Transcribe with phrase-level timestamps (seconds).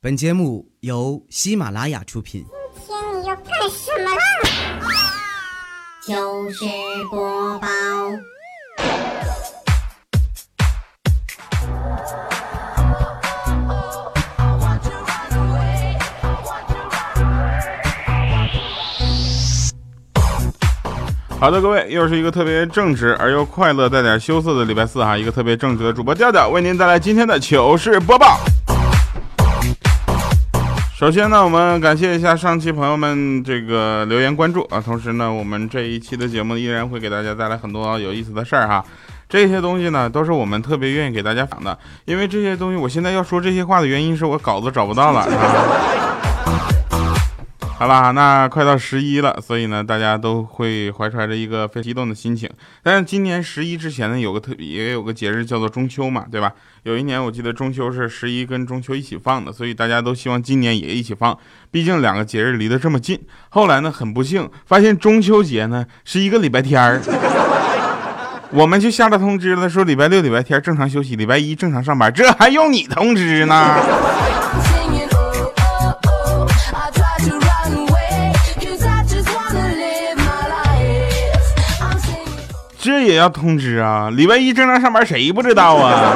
[0.00, 2.46] 本节目由喜马拉雅出品。
[2.86, 4.20] 今天你要干什么啦？
[6.06, 6.64] 糗事
[7.10, 7.66] 播报。
[21.40, 28.38] 好的，各位，又是一个特别正直而又快乐、带点羞涩的礼拜四哈，一个特别正直的主播调调为您带来今天的糗事播报。
[30.98, 38.84] 首先呢，我们感谢一下上期朋友们这个留言关注啊，同时呢，我们这一期的节目依然会给大家带来很多有意思的事儿哈。
[39.28, 45.24] 这些东西呢，都是我们特别愿意给大家讲的，因为这些东西，我现在要说这些话的原因是我稿子找不到了。
[47.78, 52.50] 好啦，那快到十一了，所以呢，大家都会怀揣着一个非常激动的心情。
[52.82, 56.52] 但是今年十一之前呢，有个特也有个节日叫做中秋嘛，对吧？
[56.82, 61.38] 有一年我记得中秋是十一跟中秋一起放的，所以大家都希望今年也一起放，
[61.70, 63.16] 毕竟两个节日离得这么近。
[63.50, 67.00] 后来呢，很不幸发现中秋节呢是一个礼拜天儿，
[68.50, 73.78] 我们就下了通知了，说礼拜六、礼拜天正常休息，礼拜一正常上班，这还用你通知呢？
[83.08, 84.10] 也要通知啊！
[84.10, 86.14] 礼拜一正常上班，谁不知道啊？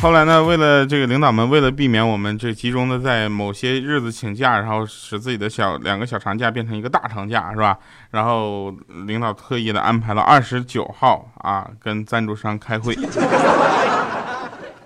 [0.00, 7.78] 后来呢，为了这个领导们，为了避免我们这集中的在某些日子请假，然后使自己的小两个小长假变成一个大长假，是吧？
[8.10, 8.70] 然后
[9.06, 12.94] 领导特意的安排了二十九号啊，跟赞助商开会。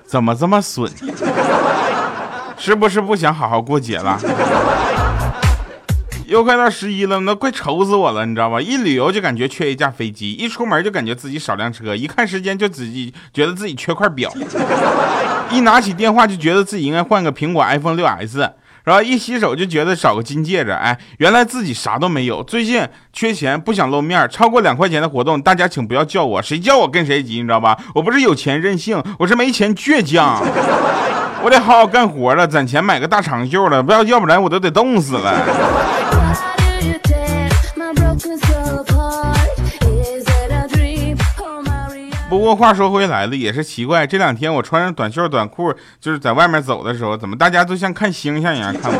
[0.07, 0.89] 怎么这么损？
[2.57, 4.17] 是不是不想好好过节了？
[6.29, 8.61] 又快到十一了，那快愁死我了，你知道吧？
[8.61, 14.31] 一旅游就感觉缺一架飞机，一出门就感觉自己少辆车，一看时间就自己觉得自己缺块表，
[15.51, 18.41] 一拿起电话就觉得自己应该换个苹果 iPhone 六 S，
[18.85, 22.43] 然后一洗手就觉得少个金戒指，哎，原来自己啥都没有。
[22.43, 27.79] 最近缺钱，不想露面，超过两块钱的活动，大家请不要叫我，谁叫我跟谁急，你知道吧？
[27.95, 30.45] 我不是有钱任性，我是没钱倔强，
[31.43, 35.35] 我得好好干活了，攒钱买个大长袖了，不要要不然我都得冻死了。
[42.29, 48.99] 不过话说回来了，也是奇怪，这两天我穿着短袖短裤，就是在外面走的时候，怎么大家都像看星星一样看我？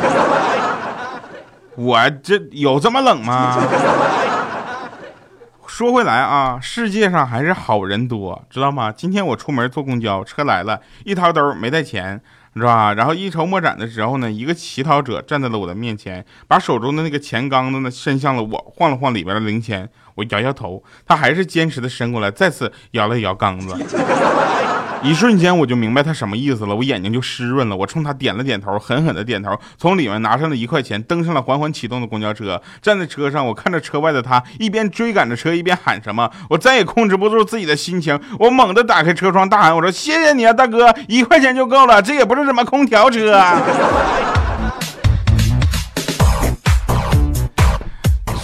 [1.77, 3.59] 我这有这么冷吗？
[5.79, 8.91] 说回来啊，世界上还是好人多，知道吗？
[8.91, 12.21] 今天我出门坐公交车来了，一掏兜没带钱。
[12.55, 12.95] 你知道吧？
[12.95, 19.89] 然后一筹莫展的时候呢，一个乞讨者站在了我的面前，把手中的那个钱缸子呢伸向了我，晃了晃里边的零钱。
[20.17, 23.73] 我摇摇头，他还是坚持的伸过来，再次摇了摇缸子。
[25.03, 27.77] 一瞬间我就明白他什么意思了，我眼睛就湿润了。
[27.77, 32.61] 我冲他点了点头，狠狠的点头，从里面拿上了一块钱，登上了缓缓启动的公交车。
[32.83, 36.29] 站在车上，我看着车外的他，一边追赶着车，一边喊什么。
[36.51, 43.63] 我再也控制不住自己的心情，我猛地打开车窗，大喊：“我说谢谢你啊，大哥，一块钱就够了，这也不是什么空调车。”啊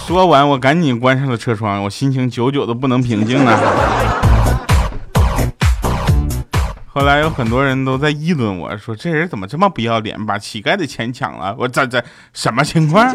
[0.07, 4.24] 说完，我赶紧关上了车窗，我心情久久都不能平静呢。
[6.97, 12.01] 后来有很多人都在议论我说：“这人怎么这么不要脸，把乞丐的钱抢了？”我这这
[12.31, 13.13] 什么情况？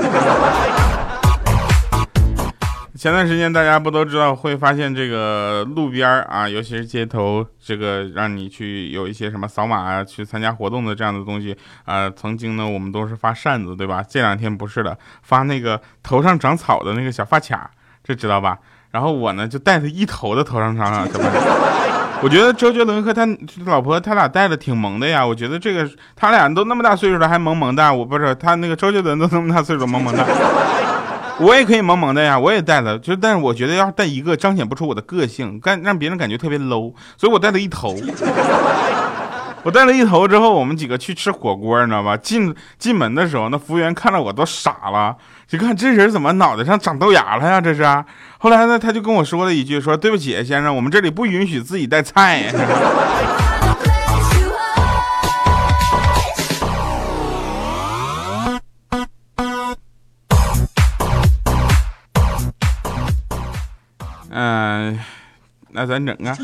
[2.98, 12.10] 前段时间大家不都知道会发现这个路边啊，尤其是街头，这个让你去有一些什么扫码啊，去参加活动的这样的东西啊。
[12.10, 14.04] 曾经呢，我们都是发扇子，对吧？
[14.06, 17.70] 这两天不是的，发那个头上长草的那个小发卡，
[18.04, 18.58] 这知道吧？
[18.90, 21.79] 然后我呢就带着一头的头上长草，怎么。
[22.22, 23.26] 我觉得周杰伦和他
[23.64, 25.26] 老婆他俩戴的挺萌的呀。
[25.26, 30.24] 我觉得这个他俩都那么大岁数了还萌萌的，我不是他那个周杰伦都那么大岁数萌萌的，
[31.40, 32.38] 我也可以萌萌的呀。
[32.38, 37.96] 我也戴了，就但是我觉得要戴一个彰显不出我的个性，干让别人感觉特别 low，所以我戴了一头。
[39.62, 42.16] 我戴了一头之后，我们几个去吃火锅，你知道吧？
[42.16, 45.14] 进进门的时候，那服务员看到我都傻了，
[45.46, 47.60] 就看这人怎么脑袋上长豆芽了呀？
[47.60, 47.84] 这是。
[48.38, 52.50] 后来呢，他就跟我说了一句，说对不起，先生，我们这里不允许自己带菜。
[64.32, 64.98] 嗯，
[65.72, 66.38] 那咱整啊。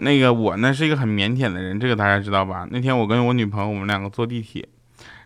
[0.00, 2.66] 那个我呢是一个很腼腆的人，这个大家知道吧？
[2.70, 4.66] 那天我跟我女朋友，我们两个坐地铁，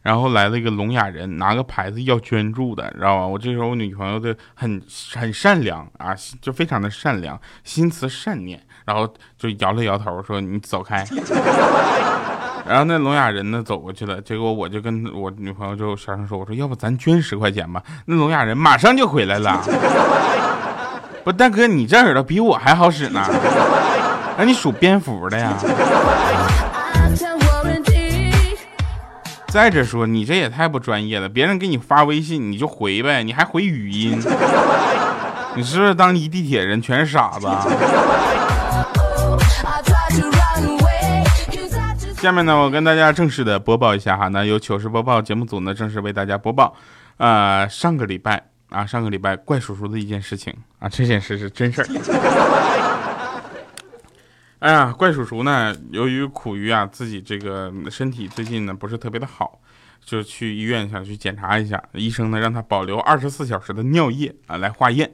[0.03, 3.27] 然后来了一个聋哑人，拿个牌子要捐助的，知道吧？
[3.27, 4.83] 我这时候我女朋友的很
[5.15, 9.07] 很善良啊，就非常的善良，心慈善念，然后
[9.39, 11.05] 就摇了摇头说：“你走开。”
[12.67, 19.63] 然后那聋哑人呢走过去了，结果我就跟我女朋友就小声说：“我说要不咱捐十块钱吧？”那聋哑人马上就回来了。
[21.23, 23.23] 不，大哥，你这耳朵比我还好使呢。
[24.37, 25.57] 那你属蝙蝠的呀？
[29.49, 31.29] 再者说，你这也太不专业了。
[31.29, 34.21] 别人给你发微信，你就回呗，你还回语音，
[35.55, 37.47] 你是不是当一地铁人全是傻子？
[42.21, 46.75] 下面呢，我跟大家正式的播报一下哈，那由糗事播报节目组呢正式为大家播报，
[47.19, 51.87] 呃，上个礼拜啊，上个礼拜怪叔叔的一件事情啊，这件事是真事儿。
[54.61, 59.61] 哎呀，怪叔叔呢，由于苦于啊自己这个身体最近呢不是特别的好，
[60.03, 65.11] 就去医院想去检查一下，医生呢让他保留二十四小时的尿液啊来化验。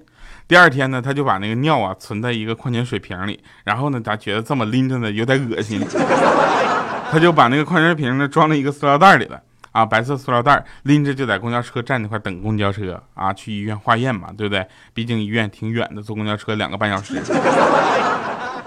[0.47, 5.81] 第二天呢，他就把那个尿啊存在一个矿泉水瓶里，然后呢，他觉得这么拎着呢有点恶心。
[7.11, 9.43] 他就把那个矿泉水瓶呢装在一个塑料袋里了
[9.73, 14.65] 啊，白色塑料袋拎着就在公交车站那块等公交车啊，去医院化验嘛，对不对？
[14.95, 17.21] 毕竟医院挺远的，坐公交车两个半小时。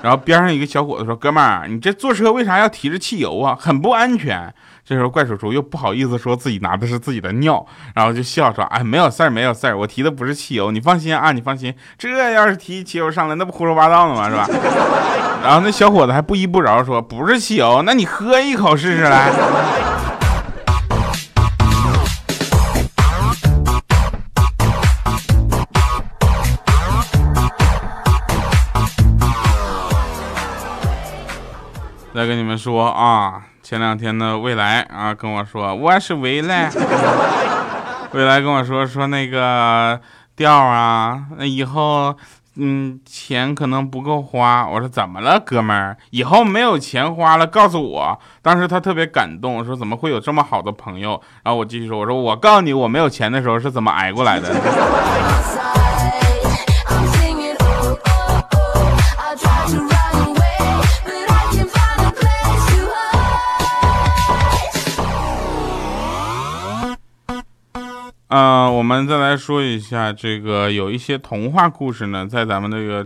[0.03, 3.55] 然后边上一个小伙子说：“哥们儿，你这坐车为啥要提着汽油啊？
[3.59, 4.53] 很不安全。”
[4.83, 7.65] 这时候怪叔叔又不好意思说自己拿的是自己的尿，
[7.95, 11.73] 然后就笑说：“哎，没有事儿，没有事儿，我提的不是汽油，你放心啊，你放心。
[11.97, 14.29] 这要是提汽油上来，那不胡说八道呢吗？
[14.29, 14.45] 是吧？”
[15.41, 19.31] 然后那小伙子还不依不饶说：“不是汽油，那你喝一口试试来。”
[32.23, 36.71] 再跟你们说啊，前两天的，未来啊跟我说我是未来，
[38.13, 39.99] 未来跟我说说那个
[40.33, 42.15] 调啊，那以后
[42.55, 44.65] 嗯钱可能不够花。
[44.65, 45.97] 我说怎么了，哥们儿？
[46.11, 48.17] 以后没有钱花了，告诉我。
[48.41, 51.21] 当时他特别感动，说怎么会有这么好的朋友？
[51.43, 54.47] 然后我继续说，我说我告诉你，我没有钱的时候是怎么挨过来的。
[68.33, 73.05] 呃，我们再来说一下这个，有一些童话故事呢，在咱们这个，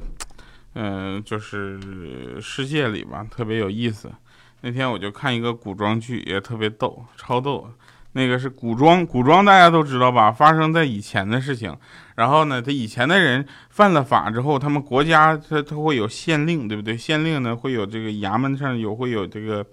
[0.75, 4.09] 嗯，就是世界里吧，特别有意思。
[4.61, 7.69] 那天我就看一个古装剧，也特别逗，超逗。
[8.13, 10.31] 那个是古装，古装大家都知道吧？
[10.31, 11.75] 发生在以前的事情。
[12.15, 16.95] 然后呢，他以前的人犯了法之后，他们国家他他会有县令，对不对？
[16.95, 19.65] 县令呢会有这个衙门上有会有这个，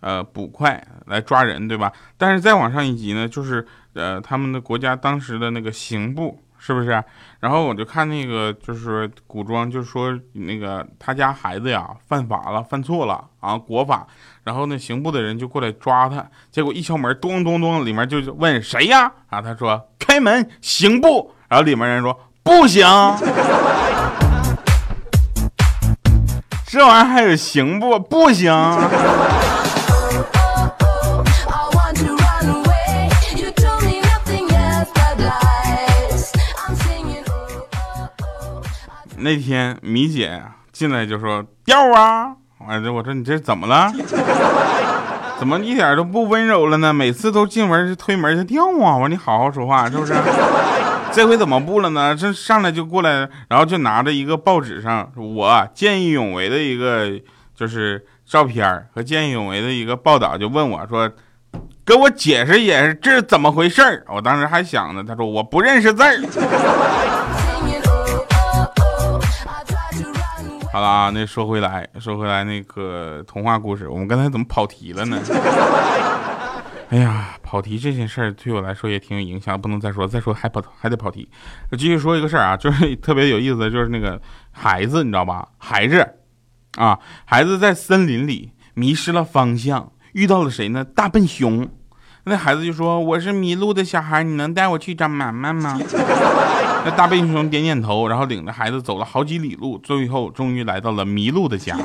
[0.00, 1.92] 呃，捕快来抓人，对吧？
[2.18, 3.66] 但是再往上一级呢，就是。
[3.92, 7.02] 呃，他们的国家当时的那个刑部是不是？
[7.40, 14.06] 然后我就看那个，就是古装，就说那个他家孩子呀犯法了，犯错了啊，国法。
[14.44, 19.10] 然后那刑部的人就过来抓他，结果一敲门，咚咚咚，里面就问谁呀？
[19.28, 21.34] 啊，他说开门，刑部。
[21.48, 22.86] 然后里面人说不行，
[26.68, 28.54] 这玩意儿还有刑部不行。
[39.20, 42.34] 那天米姐进来就说调啊，
[42.66, 43.92] 完了我说你这怎么了？
[45.38, 46.92] 怎么一点都不温柔了呢？
[46.92, 48.94] 每次都进门就推门就调啊！
[48.96, 50.14] 我说你好好说话是不是？
[51.12, 52.14] 这回怎么不了呢？
[52.14, 57.10] 这上来就过来，然后就拿着一个报纸上我见义勇为的一个
[57.54, 61.10] 就是照片和见义勇为的一个报道，就问我说，
[61.86, 66.20] 给我解释解释这是怎么回事我当时还想呢，他说我不认识字儿。
[70.72, 75.20] 好了啊，那说回来，说回来那个童话故事，我们刚才怎么跑题了呢？
[76.90, 81.28] 哎呀，跑题这件事儿对我来说也挺有影响，不能再说，再说还跑还得跑题。
[81.76, 84.20] 继续说一个事儿啊，就是 特别有意思的就是那个
[84.52, 85.48] 孩子，你知道吧？
[85.58, 86.06] 孩子
[86.76, 90.84] 啊，孩子在森林里迷失了方向，遇到了谁呢？
[90.84, 91.68] 大笨熊。
[92.24, 95.80] 那孩子就说：“我是迷路的小孩，你能带我去找妈妈吗？”
[96.82, 101.76] 那大笨熊点点头，然后领着孩子走了好几里路，最后终于来到了迷路的家。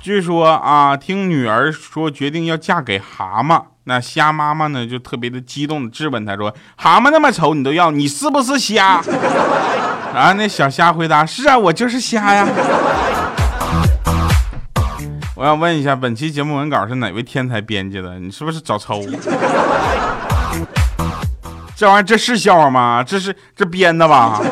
[0.00, 9.02] 据说啊，听女儿说决定要嫁给蛤蟆，那虾妈妈呢就特别的激动的质问他说：“蛤蟆那么丑你都要，你是不是虾？”
[10.14, 12.48] 然 后那小虾回答：“是啊，我就是虾呀。”
[15.38, 18.18] 我想问一下，本期节目文稿是哪位天才编辑的？
[18.18, 19.00] 你是不是找抽？
[21.76, 23.04] 这玩意儿这是笑话吗？
[23.06, 24.42] 这是这编的吧？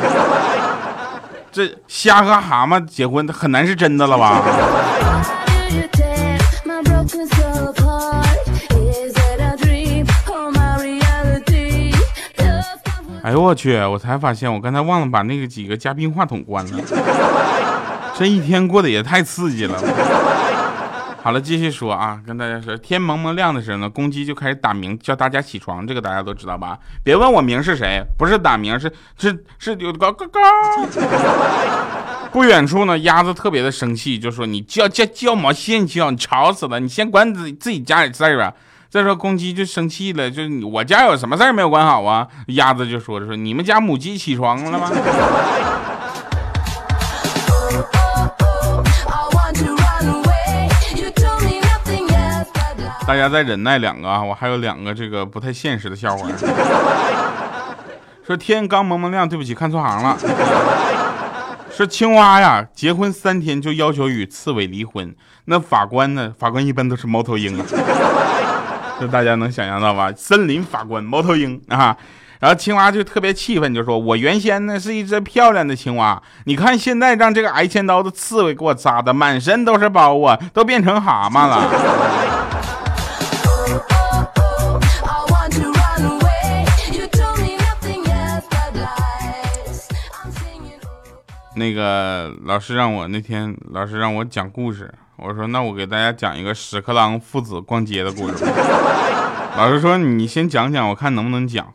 [1.50, 4.40] 这虾和蛤蟆结婚很难是真的了吧？
[13.24, 13.76] 哎呦我去！
[13.78, 16.78] 我才发现我刚才忘了把那个几个嘉宾话筒关了，
[18.16, 19.76] 这一天过得也太刺激了。
[21.26, 26.78] 好了，继续说啊，跟大家说，天蒙蒙亮的时候呢，公鸡就开始打鸣，叫大家起床，这个大家都知道吧？
[27.02, 30.40] 别问我鸣是谁，不是打鸣，是是是有高高高。
[32.30, 38.54] 不远处呢，鸭子特别的生气，就说你叫叫叫毛线叫，你吵死了，你先管自自己家里事儿吧。
[38.88, 42.28] 再说公鸡就生气了，就我家有什么事没有管好啊？
[42.50, 44.88] 鸭子就说着说你们家母鸡起床了吗？
[53.06, 56.28] 大家再忍耐两个啊，我还有两个这个不太现实的笑话。
[58.26, 60.18] 说天刚蒙蒙亮，对不起，看错行了。
[61.70, 66.34] 说青蛙呀，结婚三天就要求与刺猬离婚，那法官呢？
[66.36, 67.64] 法官一般都是猫头鹰啊。
[68.98, 70.10] 这大家能想象到吧？
[70.16, 71.96] 森林法官猫头鹰啊，
[72.40, 81.62] 然后青蛙就特别气愤，就说：“我原先呢是一只漂亮的青蛙，你看现在让这个挨千刀的刺猬给我扎的满身都是包啊，都变成蛤蟆了。”
[91.56, 98.44] 那个老师让我那天老师让我讲故事，我说那我给大家讲一个屎壳郎父子逛街的故事。
[99.56, 101.66] 老师说你先讲讲，我看能不能讲。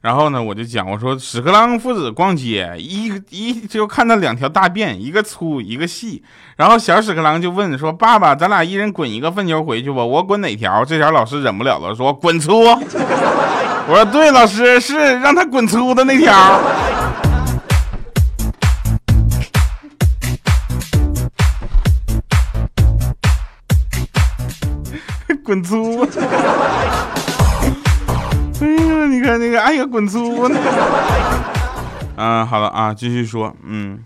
[0.00, 6.22] 然后呢，我就讲，我说屎壳郎父子逛街，一一就看到两条大便，一个粗一个细。
[6.56, 12.62] 然后小屎壳郎就问说：“爸爸，咱俩一人滚一个粪球回去吧，我滚哪条？”这条老师忍不了了，说：“滚粗。”
[13.88, 16.32] 我说：“对，老师是让他滚粗的那条。”
[25.46, 26.00] 滚粗！
[28.60, 30.48] 哎呀，你看那个，哎呀，滚粗！
[32.16, 34.04] 嗯， 好了啊，继续说，嗯，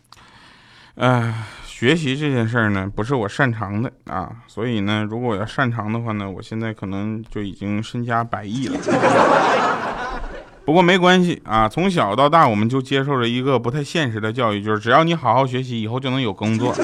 [0.96, 1.32] 哎，
[1.64, 8.78] 学习这件事儿呢，不是我擅长的啊，所以呢，如果我要擅长的话呢，我现在可能就已经身家百亿了。
[10.66, 16.74] 不过没关系啊，从小到大，我们就接受了一个不太现实的教育，就是只要你好好学习，以后就能有工作。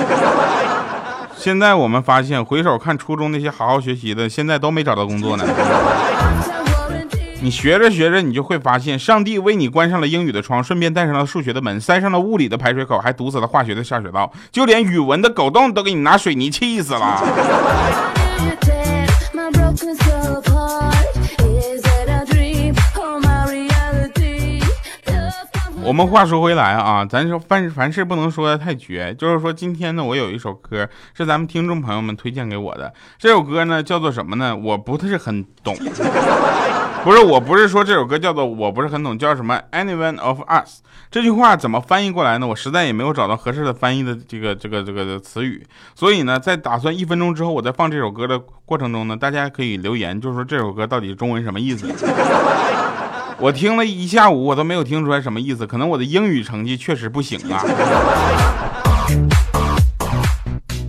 [1.46, 5.44] 现在我们发现，回首看初中那些好好学习的，现在都没找到工作呢。
[7.40, 17.22] 你学着学着，你就会发现，上帝为你关上了英语的窗，顺便带上了数学的门，塞上了物理的排水口，还堵死了化学的下水道，就连语文的狗洞都给你拿水泥气死了。
[25.86, 34.56] 我们话说回来啊，咱说凡凡事不能说的太绝，就是说今天呢，我有一首歌是咱们听众朋友们推荐给我的，这首歌呢叫做什么呢？
[34.56, 35.76] 我不是很懂，
[37.04, 40.80] 不是，我不是说这首歌叫做我不是很懂，叫什么 Anyone of Us？
[41.08, 42.48] 这句话怎么翻译过来呢？
[42.48, 45.64] 我实在也没有找到合适的翻译的这个这个这个词语，
[45.94, 51.86] 所以呢，在打算一分钟之后，我在放这首歌的过程中呢，大家可以留言，就是说这首歌到底中文什么意思？
[53.38, 57.62] 我听了一下午，我都没有听出来什么意思，可能我的英语成绩确实不行啊。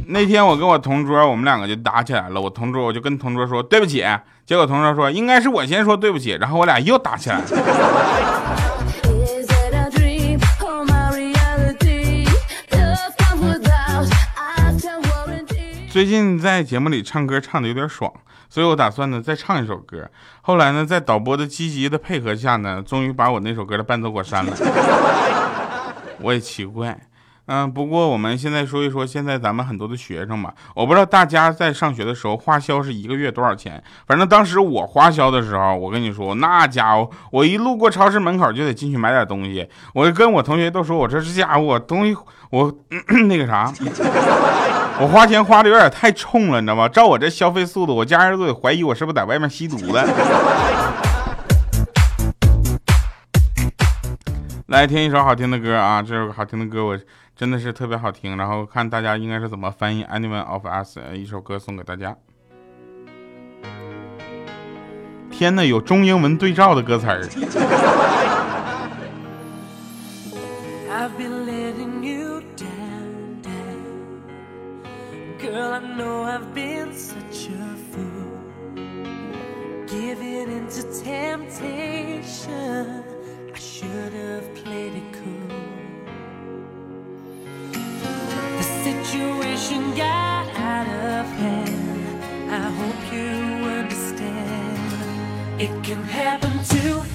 [0.07, 2.39] 那天我跟我同桌，我们两个就打起来了。
[2.39, 4.05] 我同桌，我就跟同桌说对不起，
[4.45, 7.43] 结果同桌说应该是我先说对不起，然后我俩又打起来了。
[15.91, 18.11] 最近在节目里唱歌唱的有点爽，
[18.49, 20.09] 所以我打算呢再唱一首歌。
[20.41, 24.53] 后来呢，在导播的积极的配合下呢，终于把我那首歌的伴奏给我删了。
[26.21, 26.99] 我也奇怪。
[27.49, 33.81] 嗯，不过我们现在说一说，现在咱们很多的学生嘛，我不知道大家在上学的时候花销是一个月多少钱。
[34.05, 39.65] 反正当时我花销的时候，我跟你说，那家伙，我一路过超市门口就得进去买点东西。
[39.93, 42.13] 我跟我同学都说，我这是家伙东西
[42.49, 42.69] 我
[43.29, 43.71] 那个啥，
[44.99, 46.89] 我花钱花的有点太冲了，你知道吗？
[46.89, 50.03] 照我这消费速度，我家人都得怀疑我是不是在外面吸毒了。
[54.67, 56.01] 来听一首好听的歌啊！
[56.01, 56.97] 这首好听的歌我。
[57.37, 62.15] 真的是特别好听，然后看大家应该是怎么翻译《Anyone of Us》一首歌送给大家。
[65.29, 67.21] 天呐，有中英文对照的歌词儿。
[75.47, 78.37] Girl, I know I've been such a fool.
[79.87, 83.03] Giving into temptation,
[83.55, 85.47] I should have played it cool.
[88.57, 92.51] The situation got out of hand.
[92.51, 93.29] I hope you
[93.79, 95.61] understand.
[95.61, 97.05] It can happen to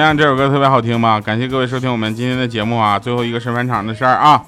[0.00, 0.16] 样？
[0.16, 1.20] 这首歌特别好听吧？
[1.20, 2.98] 感谢各位收听我们今天的节目啊！
[2.98, 4.42] 最后一个是返场的事儿啊。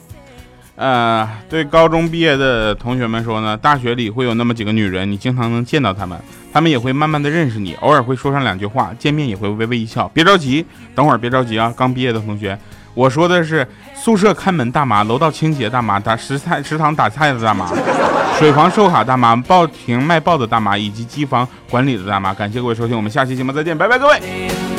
[0.74, 6.18] 呃，对高中毕业的同学们说呢，大学里会有那么几个女人，你经常能见到她们，
[6.52, 10.08] 她们也会慢慢的认识你，偶尔会说上两句话，见面也会微微一笑。
[10.14, 11.72] 别着急，等会儿别着急啊！
[11.76, 12.58] 刚毕业的同学，
[12.94, 17.70] 我说的是宿舍看门大妈、楼道清洁大妈、打食菜食堂打菜的大妈、
[18.38, 22.32] 水房售卡大妈、报亭卖报的大妈以及机房管理的大妈。
[22.32, 24.71] 感谢各位收听，我们下期节目再见，拜拜，各位。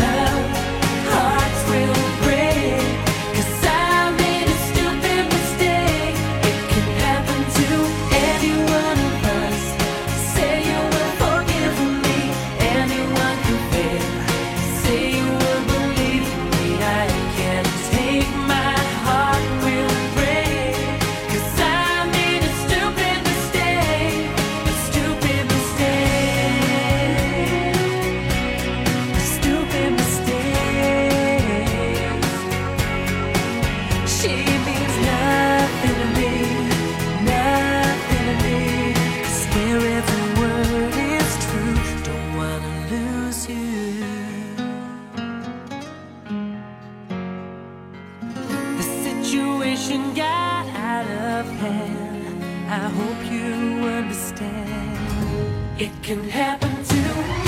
[49.83, 52.43] Situation got out of hand.
[52.69, 55.81] I hope you understand.
[55.81, 57.42] It can happen to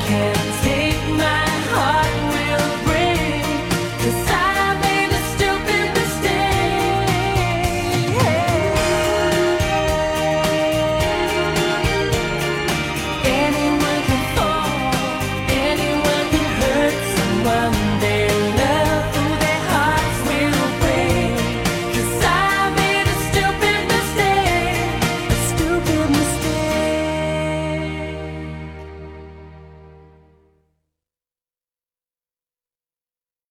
[0.00, 1.43] can't take my